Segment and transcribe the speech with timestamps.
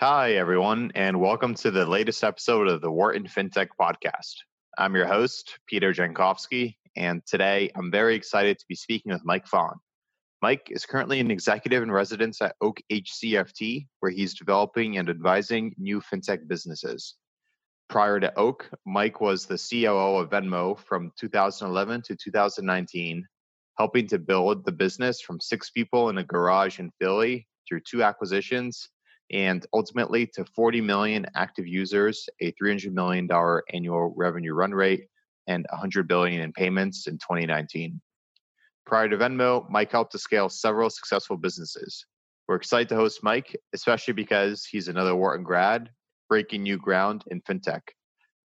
[0.00, 4.32] Hi, everyone, and welcome to the latest episode of the Wharton FinTech Podcast.
[4.78, 9.46] I'm your host, Peter Jankowski, and today I'm very excited to be speaking with Mike
[9.46, 9.78] Fong.
[10.40, 15.74] Mike is currently an executive in residence at Oak HCFT, where he's developing and advising
[15.76, 17.16] new FinTech businesses.
[17.90, 23.26] Prior to Oak, Mike was the COO of Venmo from 2011 to 2019,
[23.76, 28.02] helping to build the business from six people in a garage in Philly through two
[28.02, 28.88] acquisitions
[29.30, 35.06] and ultimately to 40 million active users, a 300 million dollar annual revenue run rate,
[35.46, 38.00] and 100 billion in payments in 2019.
[38.86, 42.06] Prior to Venmo, Mike helped to scale several successful businesses.
[42.48, 45.90] We're excited to host Mike, especially because he's another Wharton grad,
[46.28, 47.82] breaking new ground in fintech.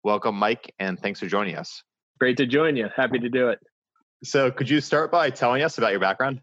[0.02, 1.82] Welcome, Mike, and thanks for joining us.
[2.20, 2.88] Great to join you.
[2.94, 3.58] Happy to do it.
[4.22, 6.40] So, could you start by telling us about your background?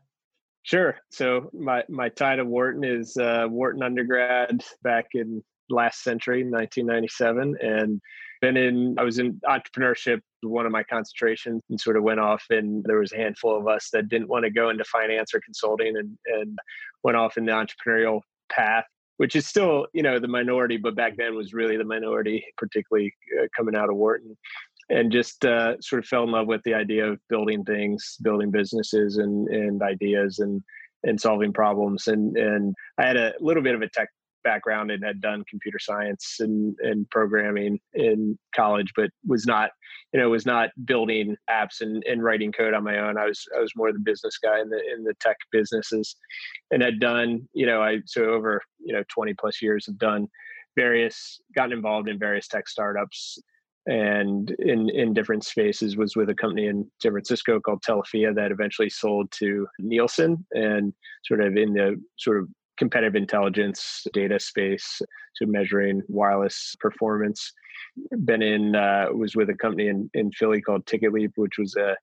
[0.63, 0.97] Sure.
[1.09, 7.57] So my my tie to Wharton is uh, Wharton undergrad back in last century, 1997,
[7.61, 8.01] and
[8.41, 8.95] been in.
[8.99, 12.43] I was in entrepreneurship, one of my concentrations, and sort of went off.
[12.51, 15.41] And there was a handful of us that didn't want to go into finance or
[15.41, 16.59] consulting, and and
[17.03, 18.21] went off in the entrepreneurial
[18.51, 18.85] path
[19.21, 23.13] which is still you know the minority but back then was really the minority particularly
[23.39, 24.35] uh, coming out of wharton
[24.91, 28.51] and just uh, sort of fell in love with the idea of building things, building
[28.51, 30.61] businesses and and ideas and
[31.03, 32.07] and solving problems.
[32.07, 34.09] And and I had a little bit of a tech
[34.43, 39.69] background and had done computer science and, and programming in college, but was not,
[40.13, 43.17] you know, was not building apps and, and writing code on my own.
[43.17, 46.15] I was I was more the business guy in the in the tech businesses
[46.71, 50.27] and had done, you know, I so over, you know, 20 plus years have done
[50.75, 53.37] various gotten involved in various tech startups
[53.87, 58.51] and in in different spaces was with a company in San Francisco called Telephia that
[58.51, 60.93] eventually sold to Nielsen and
[61.25, 65.01] sort of in the sort of competitive intelligence data space
[65.35, 67.53] so measuring wireless performance.
[68.23, 71.95] Been in uh, was with a company in, in Philly called TicketLeap which was a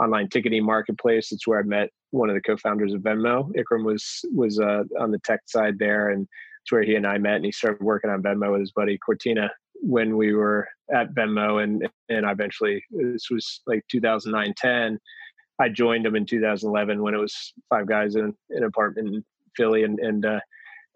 [0.00, 1.30] online ticketing marketplace.
[1.32, 3.50] It's where I met one of the co-founders of Venmo.
[3.56, 6.28] Iqram was was uh, on the tech side there and
[6.62, 8.98] it's where he and I met and he started working on Venmo with his buddy
[9.06, 9.50] Kortina
[9.80, 14.98] when we were at Venmo and and I eventually this was like 2009 10
[15.60, 19.24] I joined them in 2011 when it was five guys in, an apartment in
[19.56, 20.40] Philly and and uh,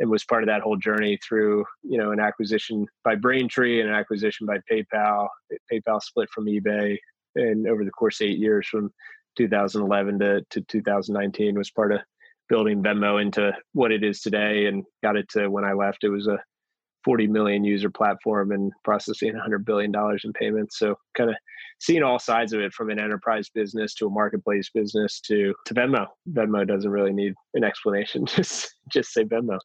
[0.00, 3.89] and was part of that whole journey through you know an acquisition by Braintree and
[3.89, 5.28] an acquisition by PayPal.
[5.72, 6.99] PayPal split from eBay
[7.37, 8.93] and over the course eight years from
[9.37, 12.00] 2011 to, to 2019 was part of
[12.49, 16.05] building Venmo into what it is today and got it to when I left.
[16.05, 16.39] It was a
[17.09, 20.79] 40 million user platform and processing 100 billion dollars in payments.
[20.79, 21.37] So kind of
[21.81, 25.73] seeing all sides of it from an enterprise business to a marketplace business to to
[25.73, 26.07] venmo.
[26.31, 29.59] Venmo doesn't really need an explanation just just say venmo.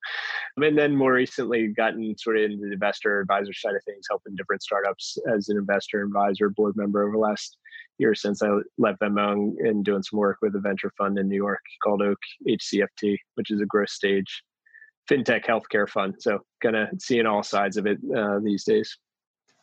[0.56, 4.38] And then more recently gotten sort of into the investor advisor side of things helping
[4.38, 7.58] different startups as an investor advisor board member over the last
[7.98, 11.36] year since I left Venmo and doing some work with a venture fund in New
[11.36, 14.44] York called Oak HCFT, which is a growth stage
[15.10, 16.16] fintech healthcare fund.
[16.20, 18.98] So kind of seeing all sides of it uh, these days.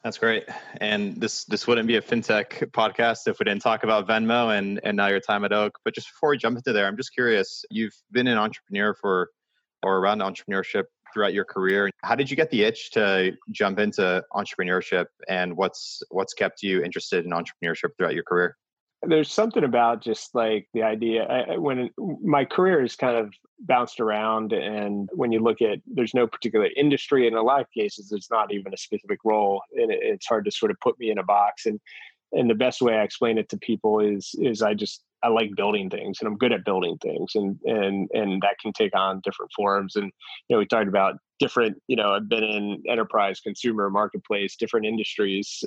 [0.02, 0.48] That's great.
[0.80, 4.80] And this this wouldn't be a fintech podcast if we didn't talk about Venmo and
[4.82, 5.78] and now your time at Oak.
[5.84, 7.64] But just before we jump into there, I'm just curious.
[7.70, 9.30] You've been an entrepreneur for
[9.82, 11.90] or around entrepreneurship throughout your career.
[12.02, 16.82] How did you get the itch to jump into entrepreneurship and what's what's kept you
[16.82, 18.56] interested in entrepreneurship throughout your career?
[19.02, 21.90] There's something about just like the idea I, when
[22.22, 26.68] my career is kind of bounced around and when you look at there's no particular
[26.76, 30.26] industry in a lot of cases it's not even a specific role and it, it's
[30.26, 31.80] hard to sort of put me in a box and
[32.32, 35.50] and the best way i explain it to people is is i just i like
[35.56, 39.20] building things and i'm good at building things and and and that can take on
[39.24, 40.06] different forms and
[40.48, 44.86] you know we talked about different you know i've been in enterprise consumer marketplace different
[44.86, 45.64] industries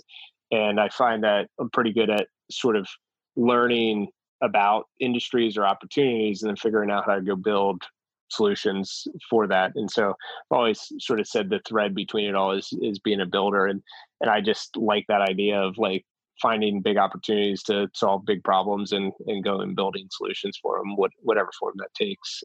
[0.51, 2.87] and i find that i'm pretty good at sort of
[3.35, 4.07] learning
[4.41, 7.81] about industries or opportunities and then figuring out how to go build
[8.29, 9.71] solutions for that.
[9.75, 13.21] And so I've always sort of said the thread between it all is is being
[13.21, 13.81] a builder and
[14.21, 16.05] and I just like that idea of like
[16.41, 20.95] finding big opportunities to solve big problems and and go and building solutions for them
[20.95, 22.41] what, whatever form that takes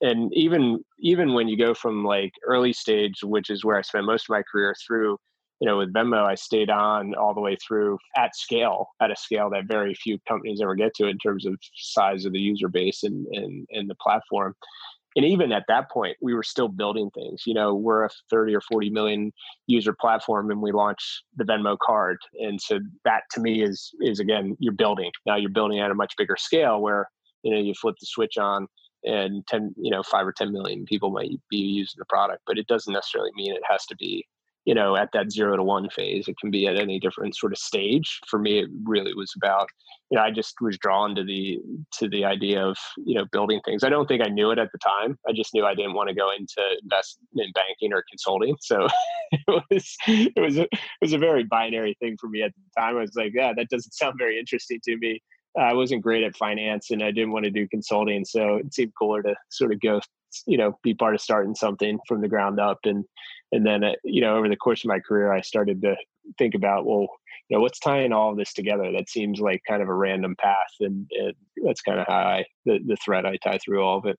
[0.00, 4.06] and even even when you go from like early stage which is where i spent
[4.06, 5.18] most of my career through
[5.62, 9.16] you know, with Venmo, I stayed on all the way through at scale, at a
[9.16, 12.66] scale that very few companies ever get to in terms of size of the user
[12.66, 14.56] base and, and, and the platform.
[15.14, 17.44] And even at that point, we were still building things.
[17.46, 19.32] You know, we're a 30 or 40 million
[19.68, 22.18] user platform and we launched the Venmo card.
[22.40, 25.12] And so that to me is is again, you're building.
[25.26, 27.08] Now you're building at a much bigger scale where,
[27.44, 28.66] you know, you flip the switch on
[29.04, 32.56] and 10 you know 5 or 10 million people might be using the product but
[32.56, 34.24] it doesn't necessarily mean it has to be
[34.64, 37.52] you know at that 0 to 1 phase it can be at any different sort
[37.52, 38.20] of stage.
[38.26, 39.68] For me it really was about
[40.10, 41.58] you know i just was drawn to the
[41.98, 43.84] to the idea of you know building things.
[43.84, 45.18] I don't think i knew it at the time.
[45.28, 48.56] I just knew i didn't want to go into investment banking or consulting.
[48.60, 48.88] So
[49.32, 52.80] it was it was a, it was a very binary thing for me at the
[52.80, 52.96] time.
[52.96, 55.20] I was like yeah that doesn't sound very interesting to me.
[55.58, 58.24] I wasn't great at finance and I didn't want to do consulting.
[58.24, 60.00] So it seemed cooler to sort of go,
[60.46, 62.78] you know, be part of starting something from the ground up.
[62.84, 63.04] And,
[63.52, 65.96] and then, uh, you know, over the course of my career, I started to
[66.38, 67.08] think about, well,
[67.48, 68.92] you know, what's tying all this together?
[68.92, 70.72] That seems like kind of a random path.
[70.80, 71.34] And, and
[71.64, 74.18] that's kind of how I, the, the thread I tie through all of it.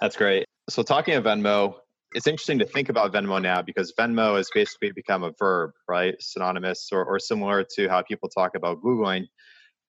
[0.00, 0.46] That's great.
[0.68, 1.76] So talking of Venmo,
[2.14, 6.14] it's interesting to think about Venmo now because Venmo has basically become a verb, right?
[6.20, 9.26] Synonymous or, or similar to how people talk about Googling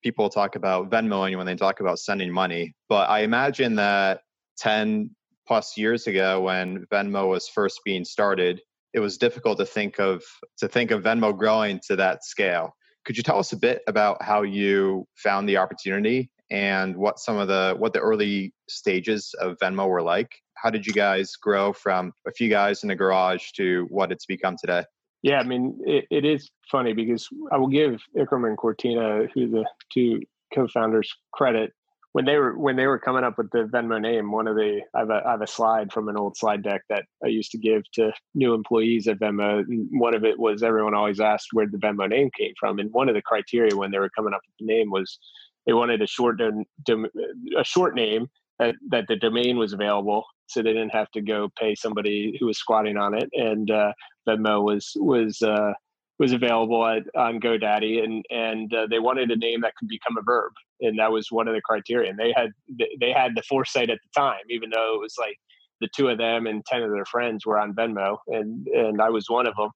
[0.04, 2.74] people talk about Venmoing when they talk about sending money.
[2.88, 4.20] But I imagine that
[4.58, 5.10] 10
[5.46, 8.60] plus years ago when Venmo was first being started,
[8.92, 10.22] it was difficult to think of
[10.58, 12.76] to think of Venmo growing to that scale.
[13.04, 17.36] Could you tell us a bit about how you found the opportunity and what some
[17.36, 20.30] of the what the early stages of Venmo were like?
[20.54, 24.26] How did you guys grow from a few guys in a garage to what it's
[24.26, 24.84] become today?
[25.22, 29.48] Yeah, I mean, it, it is funny because I will give Iqram and Kortina, who
[29.48, 30.20] the two
[30.54, 31.72] co-founders, credit
[32.14, 34.30] when they were when they were coming up with the Venmo name.
[34.30, 36.82] One of the I have a, I have a slide from an old slide deck
[36.88, 39.64] that I used to give to new employees at Venmo.
[39.90, 43.08] One of it was everyone always asked where the Venmo name came from, and one
[43.08, 45.18] of the criteria when they were coming up with the name was
[45.66, 48.28] they wanted a short a short name
[48.60, 52.46] that, that the domain was available so they didn't have to go pay somebody who
[52.46, 53.92] was squatting on it and uh,
[54.28, 55.72] venmo was was uh,
[56.18, 60.16] was available at, on godaddy and and uh, they wanted a name that could become
[60.16, 62.50] a verb and that was one of the criteria and they had
[63.00, 65.36] they had the foresight at the time even though it was like
[65.80, 69.10] the two of them and 10 of their friends were on venmo and and i
[69.10, 69.70] was one of them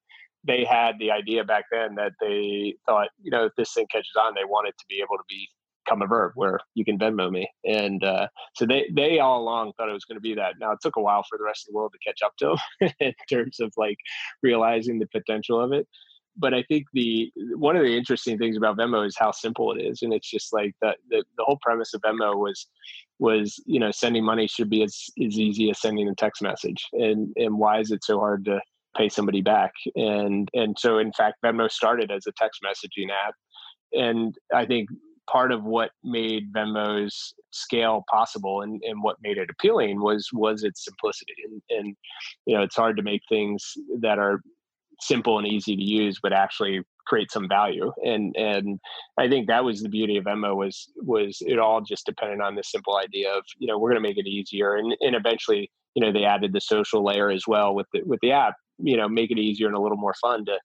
[0.47, 4.11] they had the idea back then that they thought you know if this thing catches
[4.19, 5.47] on they wanted it to be able to be
[5.89, 7.47] become a verb where you can Venmo me.
[7.65, 10.55] And uh, so they they all along thought it was going to be that.
[10.59, 12.55] Now it took a while for the rest of the world to catch up to
[12.79, 13.97] them in terms of like
[14.43, 15.87] realizing the potential of it.
[16.37, 19.81] But I think the one of the interesting things about Venmo is how simple it
[19.81, 22.67] is, and it's just like the the, the whole premise of Venmo was
[23.19, 26.85] was you know sending money should be as, as easy as sending a text message,
[26.93, 28.61] and and why is it so hard to
[28.95, 29.73] pay somebody back?
[29.95, 33.35] And and so in fact Venmo started as a text messaging app,
[33.93, 34.89] and I think
[35.29, 40.63] part of what made Venmo's scale possible and, and what made it appealing was was
[40.63, 41.35] its simplicity.
[41.45, 41.95] And, and
[42.45, 44.41] you know, it's hard to make things that are
[44.99, 47.91] simple and easy to use, but actually create some value.
[48.05, 48.79] And and
[49.17, 52.55] I think that was the beauty of Venmo was was it all just depended on
[52.55, 54.75] this simple idea of you know we're going to make it easier.
[54.75, 58.19] And and eventually you know they added the social layer as well with the with
[58.21, 58.55] the app.
[58.77, 60.57] You know, make it easier and a little more fun to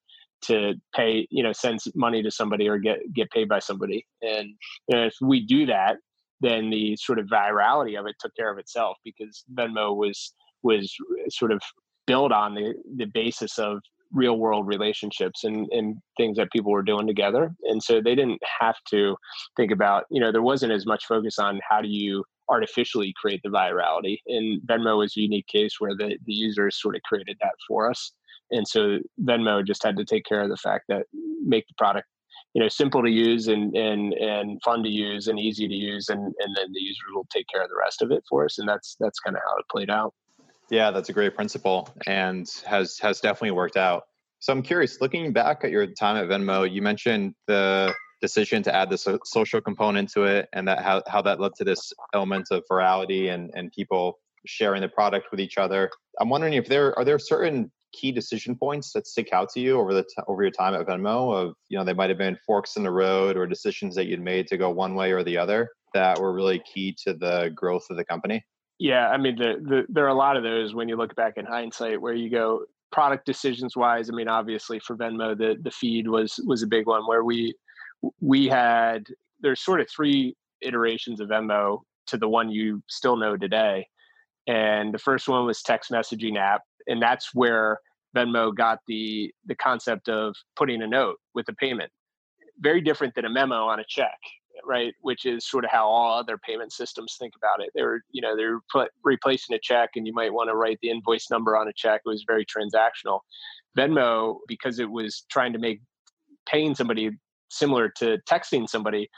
[0.42, 4.48] to pay you know send money to somebody or get get paid by somebody and
[4.88, 5.96] you know, if we do that
[6.40, 10.94] then the sort of virality of it took care of itself because venmo was was
[11.30, 11.62] sort of
[12.06, 13.80] built on the the basis of
[14.14, 17.54] real world relationships and, and things that people were doing together.
[17.64, 19.16] And so they didn't have to
[19.56, 23.40] think about you know there wasn't as much focus on how do you artificially create
[23.42, 24.18] the virality.
[24.26, 27.90] And venmo was a unique case where the, the users sort of created that for
[27.90, 28.12] us.
[28.50, 31.06] And so Venmo just had to take care of the fact that
[31.44, 32.06] make the product
[32.52, 36.08] you know simple to use and and and fun to use and easy to use.
[36.08, 38.58] And and then the users will take care of the rest of it for us.
[38.58, 40.14] And that's that's kind of how it played out
[40.70, 44.04] yeah that's a great principle and has has definitely worked out
[44.38, 48.74] so i'm curious looking back at your time at venmo you mentioned the decision to
[48.74, 51.92] add the so- social component to it and that how, how that led to this
[52.14, 55.90] element of virality and and people sharing the product with each other
[56.20, 59.78] i'm wondering if there are there certain key decision points that stick out to you
[59.78, 61.34] over the t- over your time at Venmo?
[61.34, 64.20] Of you know, they might have been forks in the road or decisions that you'd
[64.20, 67.86] made to go one way or the other that were really key to the growth
[67.88, 68.42] of the company.
[68.78, 71.34] Yeah, I mean, the, the, there are a lot of those when you look back
[71.36, 74.08] in hindsight, where you go product decisions wise.
[74.08, 77.54] I mean, obviously for Venmo, the the feed was was a big one where we
[78.20, 79.04] we had
[79.40, 83.86] there's sort of three iterations of Venmo to the one you still know today.
[84.46, 87.78] And the first one was text messaging app, and that's where
[88.16, 91.90] Venmo got the the concept of putting a note with a payment.
[92.60, 94.18] Very different than a memo on a check,
[94.64, 94.94] right?
[95.00, 97.70] Which is sort of how all other payment systems think about it.
[97.74, 100.90] They're you know they're put, replacing a check, and you might want to write the
[100.90, 102.02] invoice number on a check.
[102.04, 103.20] It was very transactional.
[103.76, 105.80] Venmo, because it was trying to make
[106.46, 107.10] paying somebody
[107.50, 109.08] similar to texting somebody,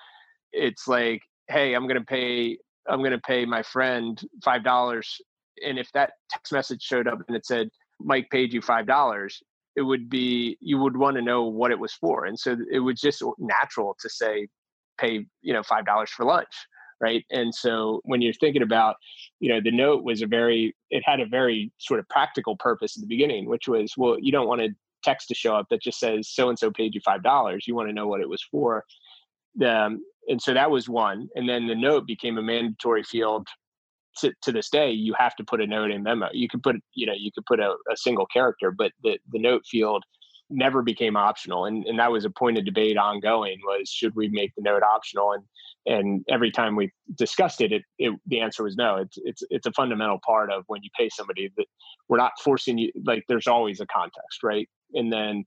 [0.52, 5.20] it's like, hey, I'm going to pay I'm going to pay my friend five dollars,
[5.66, 7.68] and if that text message showed up and it said
[8.00, 9.42] Mike paid you five dollars,
[9.76, 12.80] it would be you would want to know what it was for, and so it
[12.80, 14.48] was just natural to say
[14.98, 16.54] pay you know five dollars for lunch
[17.00, 17.24] right?
[17.30, 18.96] And so when you're thinking about
[19.40, 22.96] you know the note was a very it had a very sort of practical purpose
[22.96, 24.68] at the beginning which was well you don't want a
[25.02, 27.74] text to show up that just says so and so paid you five dollars you
[27.74, 28.84] want to know what it was for.
[29.64, 33.46] Um, and so that was one and then the note became a mandatory field
[34.18, 36.76] to, to this day you have to put a note in memo you can put
[36.94, 40.04] you know you could put a, a single character but the the note field
[40.50, 44.28] never became optional and, and that was a point of debate ongoing was should we
[44.28, 45.32] make the note optional?
[45.32, 45.44] And
[45.86, 48.96] and every time we discussed it, it, it the answer was no.
[48.96, 51.66] It's it's it's a fundamental part of when you pay somebody that
[52.08, 54.68] we're not forcing you like there's always a context right?
[54.94, 55.44] And then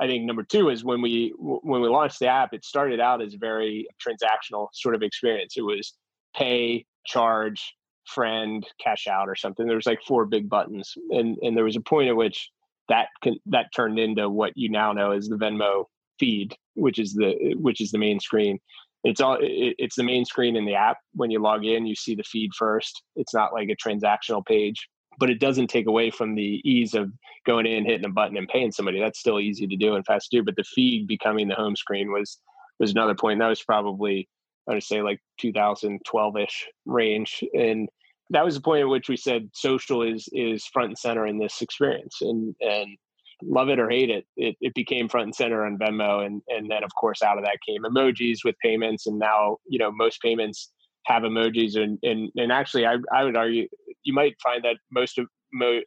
[0.00, 3.20] i think number two is when we when we launched the app it started out
[3.20, 5.54] as a very transactional sort of experience.
[5.56, 5.94] It was
[6.34, 7.74] pay charge
[8.06, 9.66] friend cash out or something.
[9.66, 12.50] There was like four big buttons and and there was a point at which
[12.88, 15.84] that can, that turned into what you now know as the Venmo
[16.18, 18.58] feed, which is the which is the main screen.
[19.04, 20.98] It's all it, it's the main screen in the app.
[21.14, 23.02] When you log in, you see the feed first.
[23.16, 27.10] It's not like a transactional page, but it doesn't take away from the ease of
[27.46, 29.00] going in, hitting a button, and paying somebody.
[29.00, 30.44] That's still easy to do and fast to do.
[30.44, 32.38] But the feed becoming the home screen was
[32.78, 33.40] was another point.
[33.40, 34.28] That was probably
[34.68, 37.88] I would say like 2012 ish range, and
[38.30, 41.38] that was the point at which we said social is is front and center in
[41.38, 42.96] this experience and and
[43.44, 46.24] love it or hate it, it, it became front and center on Venmo.
[46.24, 49.06] And, and then of course out of that came emojis with payments.
[49.06, 50.70] And now, you know, most payments
[51.06, 53.66] have emojis and, and, and actually I, I would argue
[54.04, 55.80] you might find that most of mo-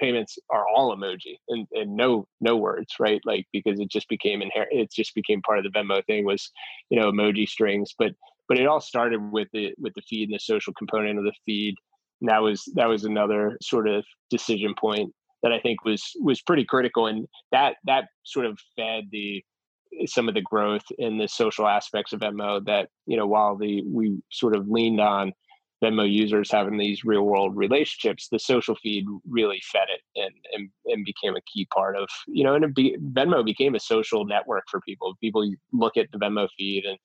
[0.00, 3.20] payments are all emoji and, and no, no words, right?
[3.24, 6.50] Like, because it just became inherent, it just became part of the Venmo thing was,
[6.90, 8.12] you know, emoji strings, but,
[8.48, 11.32] but it all started with the, with the feed and the social component of the
[11.44, 11.74] feed
[12.20, 15.12] and that was that was another sort of decision point
[15.42, 19.44] that I think was was pretty critical, and that that sort of fed the
[20.06, 22.64] some of the growth in the social aspects of Venmo.
[22.64, 25.32] That you know, while the we sort of leaned on
[25.82, 30.70] Venmo users having these real world relationships, the social feed really fed it and and,
[30.86, 34.64] and became a key part of you know, and be, Venmo became a social network
[34.68, 35.14] for people.
[35.20, 36.98] People look at the Venmo feed and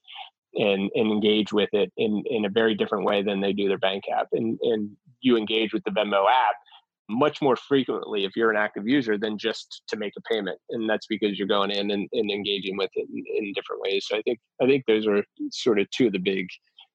[0.55, 3.77] and, and engage with it in, in a very different way than they do their
[3.77, 4.27] bank app.
[4.33, 4.91] And, and
[5.22, 6.55] you engage with the Venmo app
[7.10, 10.57] much more frequently if you're an active user than just to make a payment.
[10.69, 14.05] And that's because you're going in and, and engaging with it in, in different ways.
[14.07, 16.48] So I think I think those are sort of two of the big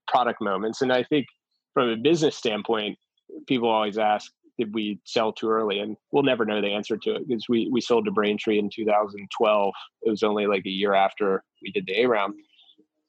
[0.06, 0.82] product moments.
[0.82, 1.26] And I think
[1.74, 2.98] from a business standpoint,
[3.46, 5.78] people always ask, did we sell too early?
[5.78, 8.70] And we'll never know the answer to it because we, we sold to Braintree in
[8.74, 9.74] 2012.
[10.02, 12.34] It was only like a year after we did the A round.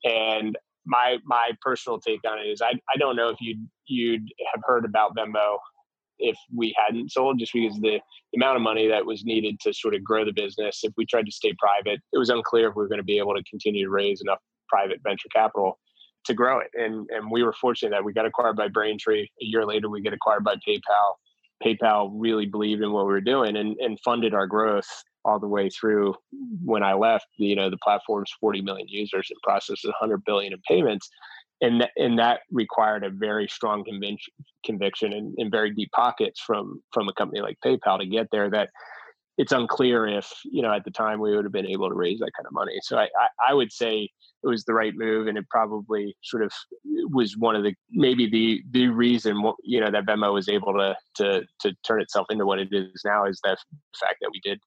[0.03, 4.27] And my my personal take on it is I, I don't know if you'd you'd
[4.53, 5.57] have heard about Venmo
[6.21, 7.99] if we hadn't sold just because the,
[8.33, 11.05] the amount of money that was needed to sort of grow the business if we
[11.05, 13.43] tried to stay private it was unclear if we were going to be able to
[13.43, 14.39] continue to raise enough
[14.69, 15.79] private venture capital
[16.25, 16.69] to grow it.
[16.73, 19.23] And and we were fortunate that we got acquired by braintree.
[19.23, 21.15] A year later we get acquired by paypal.
[21.63, 24.87] Paypal really believed in what we were doing and, and funded our growth
[25.25, 26.65] all the way through mm-hmm.
[26.65, 30.59] when I left, you know, the platform's 40 million users and processes 100 billion in
[30.67, 31.09] payments.
[31.61, 34.33] And, th- and that required a very strong conviction,
[34.65, 38.49] conviction and, and very deep pockets from, from a company like PayPal to get there
[38.51, 38.69] that
[39.37, 42.19] it's unclear if, you know, at the time we would have been able to raise
[42.19, 42.77] that kind of money.
[42.81, 44.09] So I, I, I would say
[44.43, 46.51] it was the right move and it probably sort of
[47.11, 50.95] was one of the maybe the the reason you know that Venmo was able to
[51.15, 53.57] to to turn itself into what it is now is that
[53.99, 54.59] fact that we did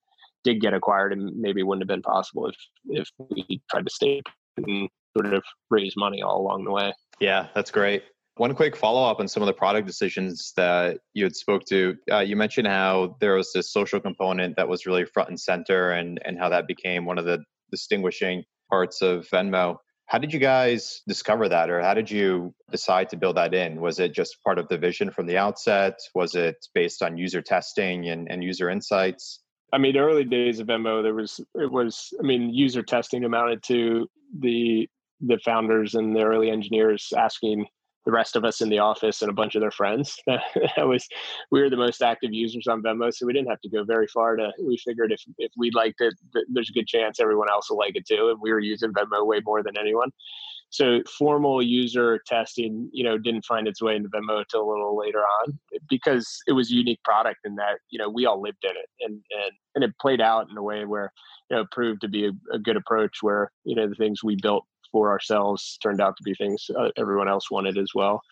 [0.44, 2.56] did get acquired and maybe wouldn't have been possible if
[2.86, 4.22] if we tried to stay
[4.56, 6.92] and sort of raise money all along the way.
[7.20, 8.02] Yeah, that's great.
[8.36, 11.96] One quick follow up on some of the product decisions that you had spoke to.
[12.10, 15.90] Uh, you mentioned how there was this social component that was really front and center,
[15.90, 19.76] and and how that became one of the distinguishing parts of Venmo.
[20.06, 23.80] How did you guys discover that, or how did you decide to build that in?
[23.80, 25.98] Was it just part of the vision from the outset?
[26.14, 29.40] Was it based on user testing and, and user insights?
[29.72, 32.12] I mean, early days of Venmo, there was it was.
[32.18, 34.88] I mean, user testing amounted to the
[35.20, 37.66] the founders and the early engineers asking
[38.04, 40.18] the rest of us in the office and a bunch of their friends.
[40.26, 41.08] that was
[41.50, 44.06] we were the most active users on Venmo, so we didn't have to go very
[44.08, 44.52] far to.
[44.62, 46.14] We figured if if we liked it,
[46.48, 49.26] there's a good chance everyone else will like it too, and we were using Venmo
[49.26, 50.10] way more than anyone
[50.72, 54.98] so formal user testing you know didn't find its way into venmo until a little
[54.98, 58.64] later on because it was a unique product in that you know we all lived
[58.64, 61.12] in it and and and it played out in a way where
[61.50, 64.36] you know proved to be a, a good approach where you know the things we
[64.42, 68.22] built for ourselves turned out to be things uh, everyone else wanted as well.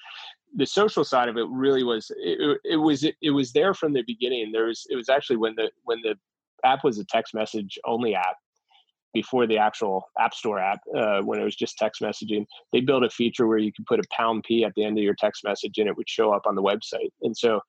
[0.57, 3.93] The social side of it really was it, it was it, it was there from
[3.93, 4.53] the beginning.
[4.53, 6.17] There was it was actually when the when the
[6.65, 8.37] app was a text message only app
[9.13, 13.05] before the actual app store app uh, when it was just text messaging they built
[13.05, 15.43] a feature where you could put a pound p at the end of your text
[15.45, 17.61] message and it would show up on the website and so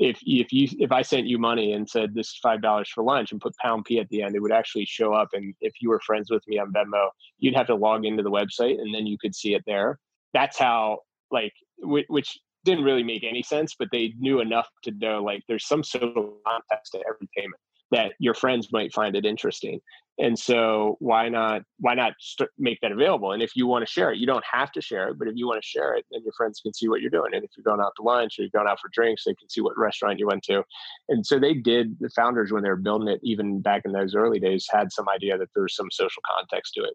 [0.00, 3.04] if if you if I sent you money and said this is five dollars for
[3.04, 5.28] lunch and put pound p at the end, it would actually show up.
[5.34, 8.30] And if you were friends with me on Venmo, you'd have to log into the
[8.30, 9.98] website and then you could see it there.
[10.32, 15.22] That's how like which didn't really make any sense, but they knew enough to know
[15.22, 16.14] like there's some sort of
[16.46, 19.80] context to every payment that your friends might find it interesting.
[20.18, 23.32] And so why not why not st- make that available?
[23.32, 25.34] And if you want to share it you don't have to share it but if
[25.36, 27.32] you want to share it then your friends can see what you're doing.
[27.32, 29.48] And if you're going out to lunch or you're going out for drinks they can
[29.48, 30.62] see what restaurant you went to.
[31.08, 34.14] And so they did the founders when they were building it even back in those
[34.14, 36.94] early days had some idea that there was some social context to it.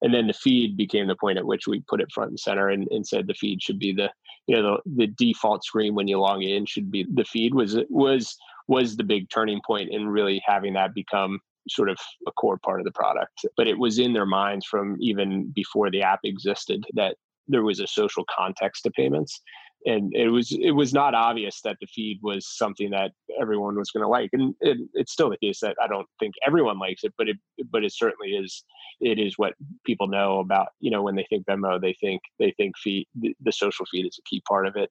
[0.00, 2.68] And then the feed became the point at which we put it front and center
[2.68, 4.10] and, and said the feed should be the
[4.46, 7.78] you know the, the default screen when you log in should be the feed was
[7.88, 8.36] was
[8.68, 11.38] was the big turning point in really having that become
[11.68, 13.44] sort of a core part of the product.
[13.56, 17.16] But it was in their minds from even before the app existed that
[17.48, 19.40] there was a social context to payments.
[19.84, 23.90] And it was it was not obvious that the feed was something that everyone was
[23.90, 27.02] going to like, and it, it's still the case that I don't think everyone likes
[27.02, 27.36] it, but it
[27.68, 28.62] but it certainly is
[29.00, 29.54] it is what
[29.84, 30.68] people know about.
[30.78, 34.06] You know, when they think Venmo, they think they think feed the, the social feed
[34.06, 34.88] is a key part of it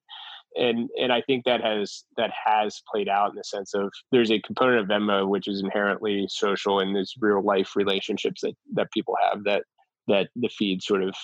[0.55, 4.31] and and I think that has that has played out in the sense of there's
[4.31, 8.91] a component of Venmo which is inherently social and there's real life relationships that that
[8.91, 9.63] people have that
[10.07, 11.15] that the feed sort of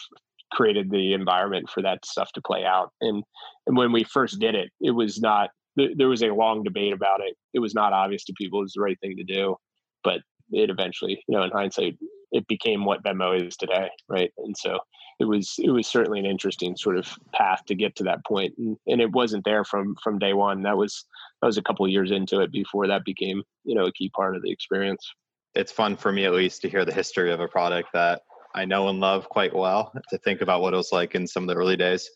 [0.53, 2.91] created the environment for that stuff to play out.
[3.01, 3.23] And
[3.65, 7.21] and when we first did it it was not there was a long debate about
[7.21, 7.35] it.
[7.53, 9.55] It was not obvious to people it was the right thing to do
[10.03, 11.97] but it eventually you know in hindsight
[12.31, 14.31] it became what Venmo is today right?
[14.37, 14.79] And so
[15.19, 18.53] it was it was certainly an interesting sort of path to get to that point
[18.57, 20.61] and, and it wasn't there from from day one.
[20.63, 21.05] That was
[21.41, 24.35] that was a couple years into it before that became you know a key part
[24.35, 25.11] of the experience.
[25.55, 28.21] It's fun for me at least to hear the history of a product that
[28.55, 31.43] i know and love quite well to think about what it was like in some
[31.43, 32.09] of the early days.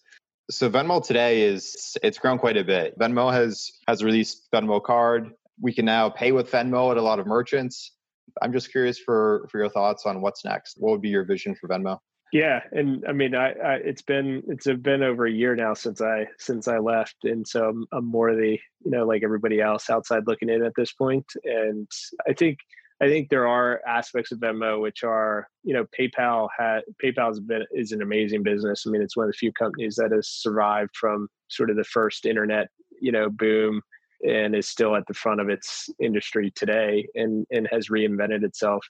[0.49, 2.97] So venmo today is it's grown quite a bit.
[2.99, 5.31] Venmo has has released venmo card.
[5.59, 7.93] We can now pay with venmo at a lot of merchants
[8.41, 11.55] i'm just curious for for your thoughts on what's next what would be your vision
[11.55, 11.97] for venmo
[12.31, 16.01] yeah, and I mean, I, I, it's been it's been over a year now since
[16.01, 19.89] I since I left, and so I'm, I'm more the you know like everybody else
[19.89, 21.25] outside looking in at this point.
[21.43, 21.89] and
[22.27, 22.59] I think
[23.01, 27.65] I think there are aspects of Venmo which are you know PayPal had PayPal's been
[27.73, 28.85] is an amazing business.
[28.87, 31.83] I mean, it's one of the few companies that has survived from sort of the
[31.83, 32.69] first internet
[33.01, 33.81] you know boom
[34.27, 38.85] and is still at the front of its industry today and and has reinvented itself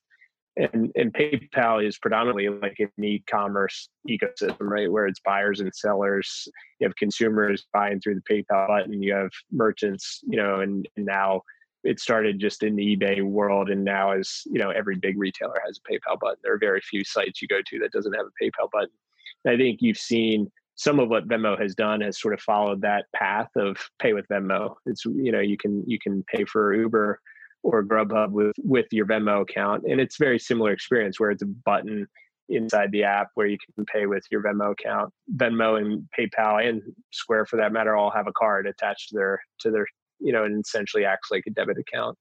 [0.57, 4.91] and and PayPal is predominantly like an e-commerce ecosystem, right?
[4.91, 6.47] Where it's buyers and sellers.
[6.79, 9.01] You have consumers buying through the PayPal button.
[9.01, 11.41] You have merchants, you know, and, and now
[11.83, 15.61] it started just in the eBay world, and now as you know, every big retailer
[15.65, 16.37] has a PayPal button.
[16.43, 18.89] There are very few sites you go to that doesn't have a PayPal button.
[19.45, 22.81] And I think you've seen some of what Venmo has done has sort of followed
[22.81, 24.75] that path of pay with Venmo.
[24.85, 27.19] It's you know you can you can pay for Uber
[27.63, 31.47] or Grubhub with with your Venmo account, and it's very similar experience where it's a
[31.47, 32.07] button
[32.49, 35.13] inside the app where you can pay with your Venmo account.
[35.35, 36.81] Venmo and PayPal and
[37.11, 39.85] Square, for that matter, all have a card attached to their to their
[40.21, 42.17] you know, and essentially acts like a debit account.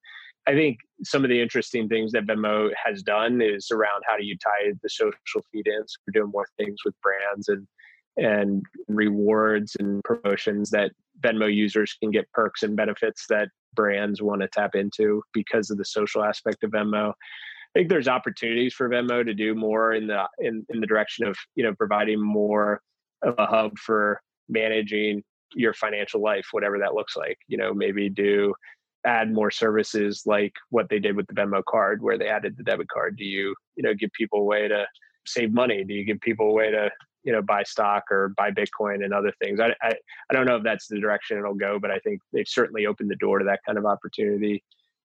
[0.49, 4.25] I think some of the interesting things that Venmo has done is around how do
[4.25, 5.87] you tie the social feed in.
[5.87, 7.67] So we're doing more things with brands and
[8.17, 14.43] and rewards and promotions that Venmo users can get perks and benefits that brands want
[14.43, 17.11] to tap into because of the social aspect of Venmo.
[17.11, 21.27] I think there's opportunities for Venmo to do more in the in, in the direction
[21.27, 22.81] of you know providing more
[23.23, 25.23] of a hub for managing
[25.55, 27.39] your financial life, whatever that looks like.
[27.47, 28.55] You know, maybe do
[29.07, 32.65] add more services like what they did with the Venmo card, where they added the
[32.65, 33.17] debit card.
[33.17, 34.85] Do you you know give people a way to
[35.27, 35.85] save money?
[35.85, 36.91] Do you give people a way to
[37.25, 39.61] you know buy stock or buy bitcoin and other things.
[39.61, 39.93] I, I
[40.31, 43.11] i don't know if that's the direction it'll go but i think they've certainly opened
[43.11, 44.63] the door to that kind of opportunity.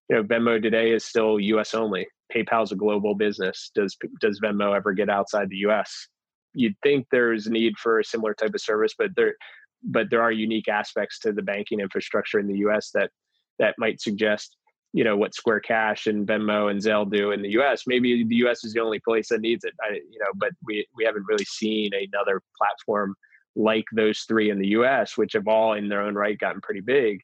[0.08, 2.06] You know venmo today is still us only.
[2.34, 3.70] Paypal's a global business.
[3.74, 6.08] Does does venmo ever get outside the us
[6.56, 9.34] you'd think there's a need for a similar type of service but there
[9.84, 13.10] but there are unique aspects to the banking infrastructure in the us that
[13.58, 14.56] that might suggest
[14.96, 17.82] you know what Square Cash and Venmo and Zelle do in the U.S.
[17.86, 18.64] Maybe the U.S.
[18.64, 19.74] is the only place that needs it.
[19.82, 23.14] I, you know, but we we haven't really seen another platform
[23.56, 26.80] like those three in the U.S., which have all in their own right gotten pretty
[26.80, 27.20] big.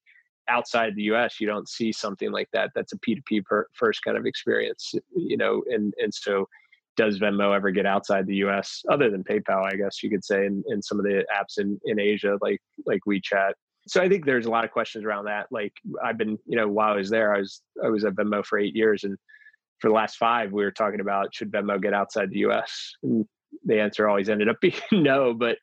[0.49, 2.73] Outside the U.S., you don't see something like that.
[2.75, 6.47] That's a P2P per, first kind of experience, you know, and and so
[6.99, 10.45] does Venmo ever get outside the US other than PayPal, I guess you could say,
[10.45, 13.53] in, in some of the apps in, in Asia, like like WeChat.
[13.89, 15.47] So I think there's a lot of questions around that.
[15.51, 15.73] Like
[16.05, 18.59] I've been, you know, while I was there, I was I was at Venmo for
[18.59, 19.17] eight years and
[19.81, 22.95] for the last five, we were talking about should Venmo get outside the US?
[23.03, 23.27] And
[23.65, 25.59] the answer always ended up being no, but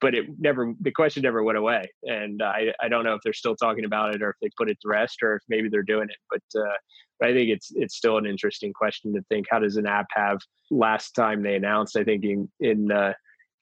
[0.00, 3.32] but it never the question never went away, and I I don't know if they're
[3.32, 5.82] still talking about it or if they put it to rest or if maybe they're
[5.82, 6.76] doing it, but uh,
[7.20, 10.06] but I think it's it's still an interesting question to think how does an app
[10.14, 10.38] have
[10.70, 13.12] last time they announced I think in in uh,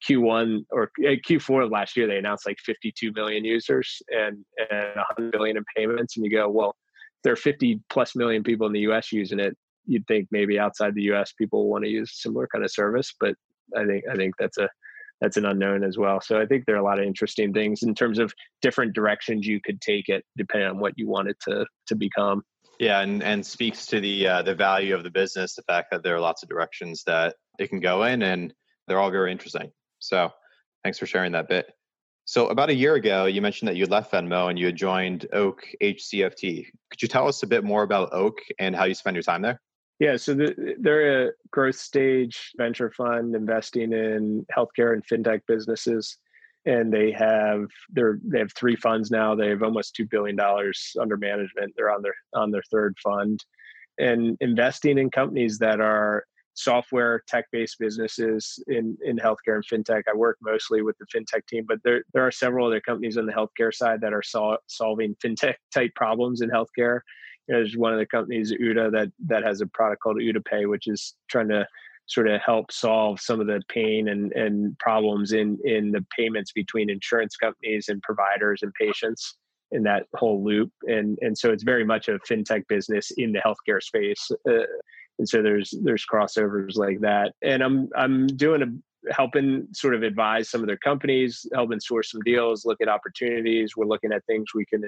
[0.09, 4.97] Q1 or uh, Q4 of last year they announced like 52 million users and and
[4.97, 6.77] 100 billion in payments, and you go well
[7.25, 9.13] there are 50 plus million people in the U.S.
[9.13, 12.71] using it you'd think maybe outside the US people want to use similar kind of
[12.71, 13.35] service, but
[13.77, 14.69] I think I think that's a
[15.21, 16.21] that's an unknown as well.
[16.21, 19.47] So I think there are a lot of interesting things in terms of different directions
[19.47, 22.43] you could take it depending on what you want it to to become.
[22.79, 26.03] Yeah, and and speaks to the uh, the value of the business, the fact that
[26.03, 28.53] there are lots of directions that it can go in, and
[28.89, 29.71] they're all very interesting.
[30.03, 30.31] So
[30.83, 31.73] thanks for sharing that bit.
[32.25, 35.27] So about a year ago, you mentioned that you left Venmo and you had joined
[35.33, 36.67] Oak HCFT.
[36.91, 39.43] Could you tell us a bit more about Oak and how you spend your time
[39.43, 39.61] there?
[39.99, 46.17] Yeah, so the, they're a growth stage venture fund investing in healthcare and fintech businesses,
[46.65, 49.37] and they have they're they have three funds now.
[49.37, 51.75] They have almost two billion dollars under management.
[51.77, 53.45] They're on their on their third fund,
[53.99, 60.03] and investing in companies that are software tech based businesses in in healthcare and fintech.
[60.09, 63.27] I work mostly with the fintech team, but there there are several other companies on
[63.27, 67.01] the healthcare side that are sol- solving fintech type problems in healthcare
[67.49, 70.87] there's one of the companies, Ooda, that that has a product called Ooda Pay, which
[70.87, 71.67] is trying to
[72.07, 76.53] sort of help solve some of the pain and, and problems in in the payments
[76.53, 79.37] between insurance companies and providers and patients
[79.73, 80.71] in that whole loop.
[80.85, 84.31] And and so it's very much a fintech business in the healthcare space.
[84.49, 84.65] Uh,
[85.19, 87.35] and so there's there's crossovers like that.
[87.43, 92.13] And I'm I'm doing a helping sort of advise some of their companies, helping source
[92.13, 93.77] some deals, look at opportunities.
[93.77, 94.83] We're looking at things we can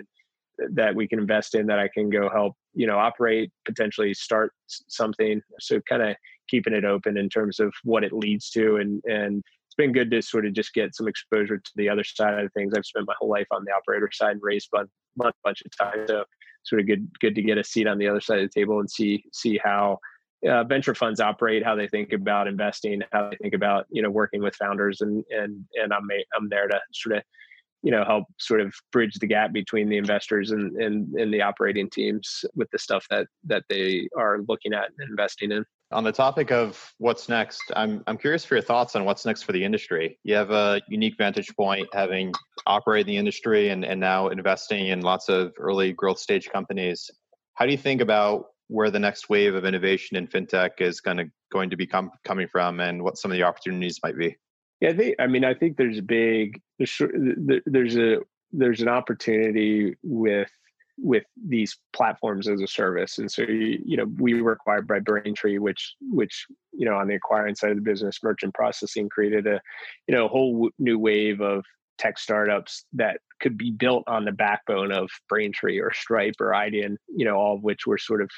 [0.58, 4.52] that we can invest in that I can go help, you know, operate, potentially start
[4.66, 5.40] something.
[5.60, 6.16] So kind of
[6.48, 8.76] keeping it open in terms of what it leads to.
[8.76, 12.04] And, and it's been good to sort of just get some exposure to the other
[12.04, 12.72] side of things.
[12.74, 14.84] I've spent my whole life on the operator side and raised a
[15.16, 16.08] bunch, bunch of times.
[16.08, 16.24] So
[16.62, 18.80] sort of good, good to get a seat on the other side of the table
[18.80, 19.98] and see, see how
[20.48, 24.10] uh, venture funds operate, how they think about investing, how they think about, you know,
[24.10, 27.22] working with founders and, and, and I'm, I'm there to sort of
[27.84, 31.42] you know help sort of bridge the gap between the investors and, and and the
[31.42, 35.64] operating teams with the stuff that that they are looking at and investing in.
[35.92, 39.42] On the topic of what's next i'm i'm curious for your thoughts on what's next
[39.42, 40.18] for the industry.
[40.24, 42.32] You have a unique vantage point having
[42.66, 47.10] operated the industry and, and now investing in lots of early growth stage companies.
[47.52, 51.16] How do you think about where the next wave of innovation in fintech is going
[51.16, 54.36] to going to be com- coming from and what some of the opportunities might be
[54.84, 55.16] yeah, I think.
[55.18, 58.18] I mean, I think there's a big there's a
[58.52, 60.50] there's an opportunity with
[60.98, 64.98] with these platforms as a service, and so you, you know we were acquired by
[64.98, 69.46] Braintree, which which you know on the acquiring side of the business, merchant processing created
[69.46, 69.60] a
[70.06, 71.64] you know a whole new wave of
[71.98, 76.96] tech startups that could be built on the backbone of Braintree or Stripe or Adyen,
[77.14, 78.30] you know, all of which were sort of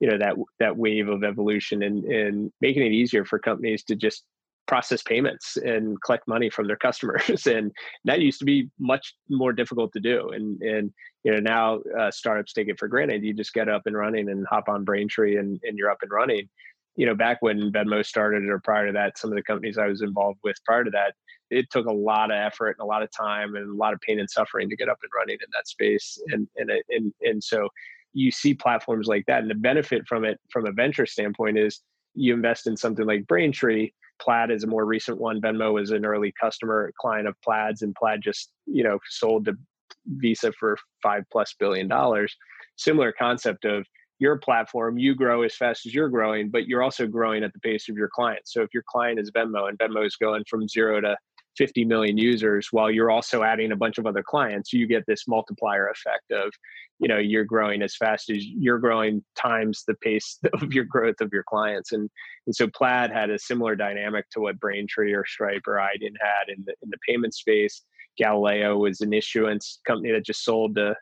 [0.00, 3.94] you know that that wave of evolution and and making it easier for companies to
[3.94, 4.24] just
[4.66, 7.46] process payments and collect money from their customers.
[7.54, 7.70] And
[8.04, 10.30] that used to be much more difficult to do.
[10.30, 13.22] And and you know now uh, startups take it for granted.
[13.22, 16.10] You just get up and running and hop on braintree and, and you're up and
[16.10, 16.48] running.
[16.96, 19.88] You know back when venmo started or prior to that some of the companies i
[19.88, 21.14] was involved with prior to that
[21.54, 24.00] it took a lot of effort and a lot of time and a lot of
[24.00, 27.42] pain and suffering to get up and running in that space and and and, and
[27.42, 27.68] so
[28.12, 31.80] you see platforms like that and the benefit from it from a venture standpoint is
[32.14, 33.90] you invest in something like braintree
[34.20, 35.40] Plaid is a more recent one.
[35.40, 39.54] Venmo is an early customer client of Plaid's, and Plaid just you know sold to
[40.06, 42.34] Visa for five plus billion dollars.
[42.76, 43.86] Similar concept of
[44.18, 47.60] your platform, you grow as fast as you're growing, but you're also growing at the
[47.60, 48.40] pace of your client.
[48.44, 51.16] So if your client is Venmo and Venmo is going from zero to
[51.56, 55.26] 50 million users while you're also adding a bunch of other clients you get this
[55.28, 56.52] multiplier effect of
[56.98, 61.20] you know you're growing as fast as you're growing times the pace of your growth
[61.20, 61.92] of your clients.
[61.92, 62.10] And
[62.46, 66.48] and so plaid had a similar dynamic to what braintree or stripe or Adyen had
[66.48, 67.82] in the in the payment space.
[68.16, 70.94] Galileo was an issuance company that just sold to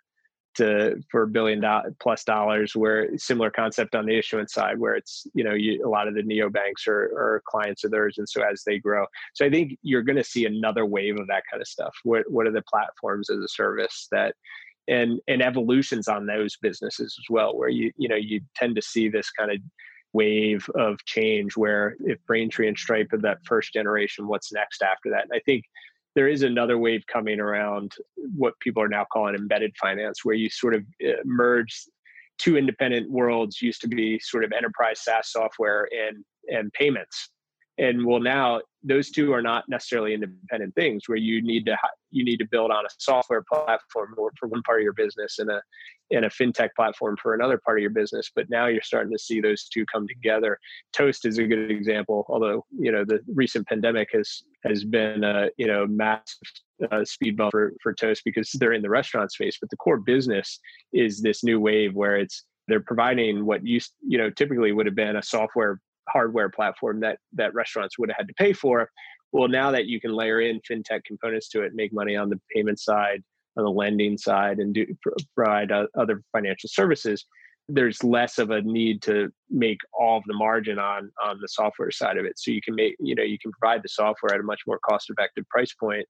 [0.54, 4.94] to for a billion do- plus dollars where similar concept on the issuance side where
[4.94, 8.28] it's you know you, a lot of the neobanks are, are clients of theirs and
[8.28, 11.42] so as they grow so i think you're going to see another wave of that
[11.50, 14.34] kind of stuff what, what are the platforms as a service that
[14.88, 18.82] and and evolutions on those businesses as well where you you know you tend to
[18.82, 19.58] see this kind of
[20.12, 25.10] wave of change where if Braintree and Stripe are that first generation, what's next after
[25.10, 25.22] that?
[25.22, 25.64] And I think
[26.14, 27.92] there is another wave coming around
[28.36, 31.74] what people are now calling embedded finance, where you sort of uh, merge
[32.38, 37.30] two independent worlds used to be sort of enterprise SaaS software and and payments
[37.78, 41.76] and well now those two are not necessarily independent things where you need to
[42.10, 45.50] you need to build on a software platform for one part of your business and
[45.50, 45.62] a
[46.10, 48.30] and a fintech platform for another part of your business.
[48.34, 50.58] But now you're starting to see those two come together.
[50.92, 55.48] Toast is a good example although you know the recent pandemic has has been a
[55.56, 56.36] you know massive
[56.90, 59.56] uh, speed bump for, for toast because they're in the restaurant space.
[59.60, 60.58] But the core business
[60.92, 64.94] is this new wave where it's they're providing what used you know typically would have
[64.94, 68.88] been a software hardware platform that that restaurants would have had to pay for.
[69.32, 72.40] Well, now that you can layer in fintech components to it, make money on the
[72.54, 73.22] payment side,
[73.56, 74.86] on the lending side, and do,
[75.34, 77.24] provide uh, other financial services,
[77.68, 81.90] there's less of a need to make all of the margin on on the software
[81.90, 82.38] side of it.
[82.38, 84.78] So you can make you know you can provide the software at a much more
[84.80, 86.06] cost effective price point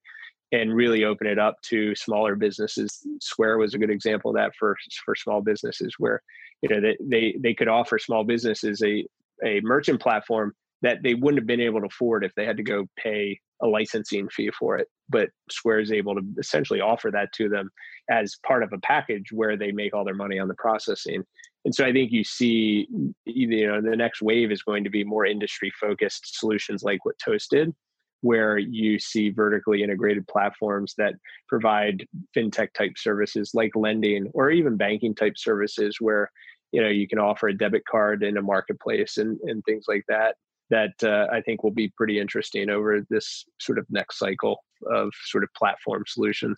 [0.53, 3.07] and really open it up to smaller businesses.
[3.21, 6.23] Square was a good example of that for for small businesses where
[6.63, 9.07] you know they they, they could offer small businesses a
[9.45, 10.53] a merchant platform
[10.83, 13.67] that they wouldn't have been able to afford if they had to go pay a
[13.67, 14.89] licensing fee for it.
[15.09, 17.71] But Square is able to essentially offer that to them
[18.11, 21.23] as part of a package where they make all their money on the processing.
[21.65, 22.89] And so I think you see,
[23.25, 27.15] you know, the next wave is going to be more industry focused solutions like what
[27.25, 27.73] Toast did,
[28.23, 31.15] where you see vertically integrated platforms that
[31.49, 32.05] provide
[32.37, 36.31] fintech type services like lending or even banking type services where
[36.73, 40.05] you know you can offer a debit card in a marketplace and and things like
[40.09, 40.37] that
[40.71, 45.13] that uh, I think will be pretty interesting over this sort of next cycle of
[45.27, 46.57] sort of platform solutions.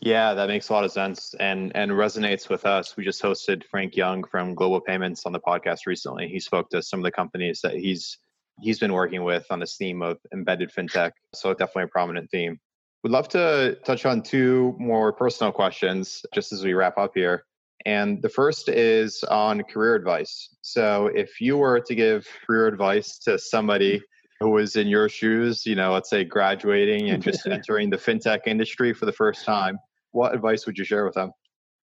[0.00, 2.96] Yeah, that makes a lot of sense and and resonates with us.
[2.96, 6.28] We just hosted Frank Young from Global Payments on the podcast recently.
[6.28, 8.18] He spoke to some of the companies that he's
[8.60, 11.12] he's been working with on this theme of embedded fintech.
[11.34, 12.60] So definitely a prominent theme.
[13.02, 17.44] We'd love to touch on two more personal questions just as we wrap up here.
[17.86, 20.48] And the first is on career advice.
[20.62, 24.02] So, if you were to give career advice to somebody
[24.40, 28.46] who was in your shoes, you know, let's say graduating and just entering the fintech
[28.46, 29.78] industry for the first time,
[30.12, 31.30] what advice would you share with them?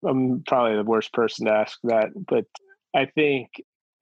[0.06, 2.46] I'm probably the worst person to ask that, but
[2.94, 3.50] I think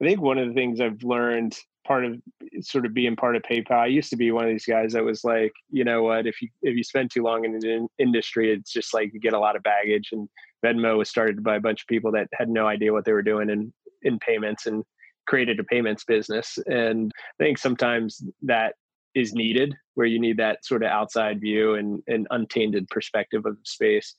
[0.00, 1.58] I think one of the things I've learned
[1.88, 2.20] part of
[2.61, 3.80] sort of being part of PayPal.
[3.80, 6.40] I used to be one of these guys that was like, you know what, if
[6.40, 9.38] you if you spend too long in the industry, it's just like you get a
[9.38, 10.11] lot of baggage.
[10.12, 10.28] And
[10.64, 13.23] Venmo was started by a bunch of people that had no idea what they were
[13.23, 14.85] doing in in payments and
[15.27, 16.59] created a payments business.
[16.66, 18.75] And I think sometimes that
[19.14, 23.57] is needed, where you need that sort of outside view and an untainted perspective of
[23.64, 24.14] space.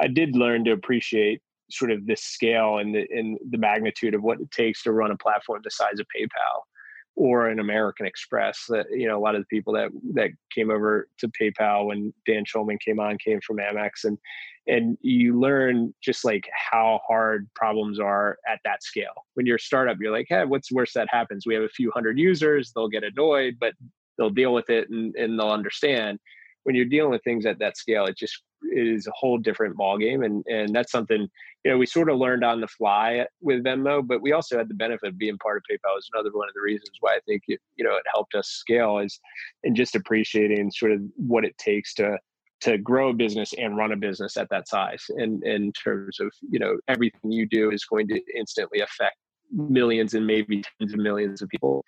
[0.00, 4.22] I did learn to appreciate sort of this scale and the, and the magnitude of
[4.22, 6.62] what it takes to run a platform the size of PayPal
[7.20, 8.64] or an American Express.
[8.70, 12.14] That you know, a lot of the people that that came over to PayPal when
[12.26, 14.16] Dan Schulman came on came from Amex, and
[14.66, 19.26] and you learn just like how hard problems are at that scale.
[19.34, 21.44] When you're a startup, you're like, hey, what's worse that happens?
[21.46, 23.74] We have a few hundred users, they'll get annoyed, but
[24.16, 26.18] they'll deal with it and, and they'll understand.
[26.64, 28.42] When you're dealing with things at that scale, it just
[28.72, 30.24] is a whole different ballgame.
[30.24, 31.28] And and that's something
[31.64, 34.68] you know we sort of learned on the fly with Venmo, but we also had
[34.68, 35.98] the benefit of being part of PayPal.
[35.98, 38.48] Is another one of the reasons why I think it you know it helped us
[38.48, 39.18] scale is
[39.64, 42.18] and just appreciating sort of what it takes to
[42.62, 45.04] to grow a business and run a business at that size.
[45.08, 49.16] And in terms of you know everything you do is going to instantly affect
[49.52, 51.84] millions and maybe tens of millions of people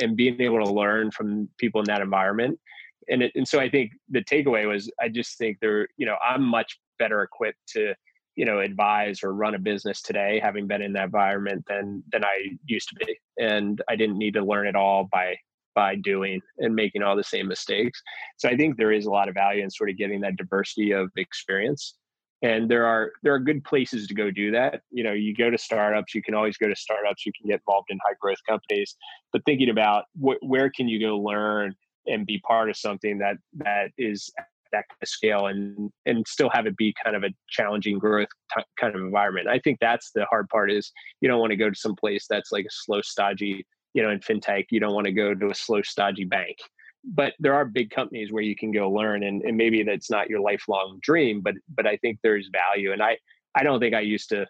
[0.00, 2.58] and being able to learn from people in that environment
[3.08, 6.16] and it, and so I think the takeaway was I just think there you know
[6.26, 7.94] I'm much better equipped to
[8.36, 12.24] you know advise or run a business today having been in that environment than than
[12.24, 13.18] I used to be.
[13.38, 15.36] And I didn't need to learn it all by
[15.74, 18.00] by doing and making all the same mistakes.
[18.38, 20.92] So I think there is a lot of value in sort of getting that diversity
[20.92, 21.94] of experience.
[22.42, 24.80] And there are there are good places to go do that.
[24.90, 27.60] You know you go to startups you can always go to startups you can get
[27.60, 28.96] involved in high growth companies.
[29.32, 31.74] But thinking about wh- where can you go learn
[32.06, 34.30] and be part of something that that is
[34.72, 38.28] that kind of scale and and still have it be kind of a challenging growth
[38.56, 39.48] t- kind of environment.
[39.48, 42.26] I think that's the hard part is you don't want to go to some place
[42.28, 45.50] that's like a slow stodgy, you know, in fintech, you don't want to go to
[45.50, 46.56] a slow stodgy bank.
[47.04, 50.28] But there are big companies where you can go learn and, and maybe that's not
[50.28, 52.92] your lifelong dream, but but I think there's value.
[52.92, 53.18] And I
[53.54, 54.46] I don't think I used to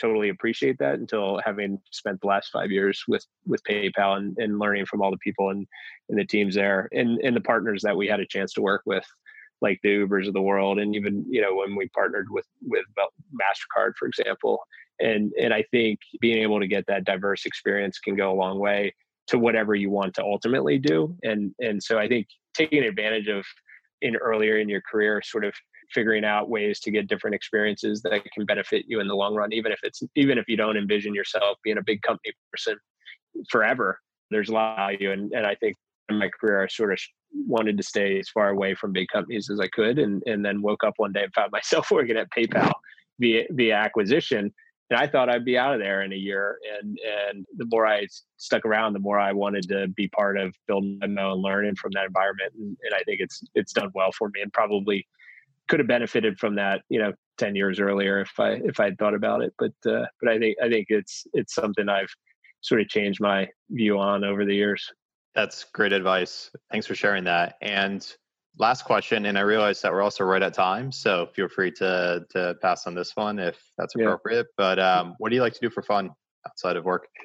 [0.00, 4.58] totally appreciate that until having spent the last five years with with PayPal and, and
[4.58, 5.66] learning from all the people and,
[6.08, 8.82] and the teams there and, and the partners that we had a chance to work
[8.86, 9.04] with,
[9.60, 12.84] like the Ubers of the world, and even you know when we partnered with with
[12.98, 14.60] Mastercard, for example,
[15.00, 18.58] and and I think being able to get that diverse experience can go a long
[18.58, 18.94] way
[19.28, 21.16] to whatever you want to ultimately do.
[21.22, 23.44] And and so I think taking advantage of
[24.00, 25.54] in earlier in your career, sort of
[25.92, 29.52] figuring out ways to get different experiences that can benefit you in the long run,
[29.52, 32.76] even if it's even if you don't envision yourself being a big company person
[33.50, 33.98] forever.
[34.30, 35.76] There's a lot of value, and and I think
[36.08, 36.98] in my career I sort of
[37.32, 40.62] wanted to stay as far away from big companies as I could, and and then
[40.62, 42.72] woke up one day and found myself working at PayPal
[43.18, 44.52] via via acquisition
[44.90, 46.58] and I thought I'd be out of there in a year.
[46.78, 46.98] And
[47.28, 50.98] and the more I stuck around, the more I wanted to be part of building
[51.02, 52.52] and learning from that environment.
[52.58, 55.06] And, and I think it's it's done well for me, and probably
[55.68, 58.98] could have benefited from that, you know, ten years earlier if I if I had
[58.98, 59.54] thought about it.
[59.58, 62.12] But uh, but I think I think it's it's something I've
[62.60, 64.90] sort of changed my view on over the years.
[65.34, 66.50] That's great advice.
[66.70, 67.54] Thanks for sharing that.
[67.62, 68.04] And
[68.58, 72.24] last question, and I realize that we're also right at time, so feel free to
[72.30, 74.46] to pass on this one if that's appropriate.
[74.48, 74.54] Yeah.
[74.56, 76.10] But um, what do you like to do for fun
[76.46, 77.06] outside of work?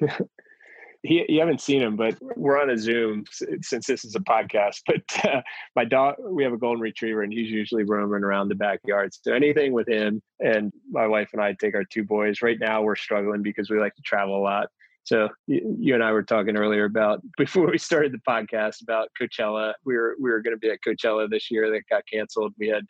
[1.04, 3.24] he, you haven't seen him, but we're on a Zoom
[3.60, 4.80] since this is a podcast.
[4.86, 5.42] But uh,
[5.76, 9.12] my dog, we have a golden retriever, and he's usually roaming around the backyard.
[9.12, 12.42] So anything with him, and my wife and I take our two boys.
[12.42, 14.68] Right now, we're struggling because we like to travel a lot.
[15.04, 19.74] So you and I were talking earlier about before we started the podcast about Coachella.
[19.84, 22.54] We were we were going to be at Coachella this year that got canceled.
[22.58, 22.84] We had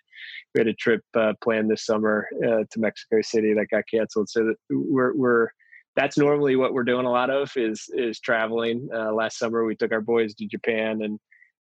[0.55, 4.29] we had a trip uh, planned this summer uh, to Mexico City that got canceled.
[4.29, 5.48] So we're we're
[5.96, 8.88] that's normally what we're doing a lot of is is traveling.
[8.94, 11.18] Uh, last summer we took our boys to Japan and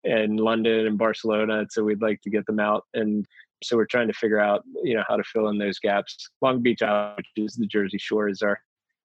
[0.03, 3.25] and London and Barcelona, so we'd like to get them out and
[3.63, 6.29] so we're trying to figure out you know how to fill in those gaps.
[6.41, 8.59] Long Beach, which is the Jersey Shore, is our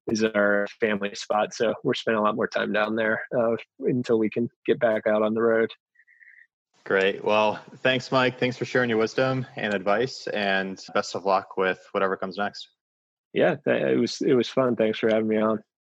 [0.06, 1.54] is our family spot.
[1.54, 5.06] So we're spending a lot more time down there uh, until we can get back
[5.06, 5.70] out on the road.
[6.84, 7.24] Great.
[7.24, 8.38] Well, thanks, Mike.
[8.38, 12.68] Thanks for sharing your wisdom and advice, and best of luck with whatever comes next.
[13.35, 14.77] Yeah, it was it was fun.
[14.77, 15.64] Thanks for having me on.